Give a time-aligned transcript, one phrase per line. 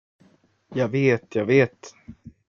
[0.69, 1.93] Jag vet, jag vet.